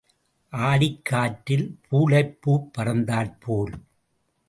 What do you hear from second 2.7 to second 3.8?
பறந்தாற்போல்.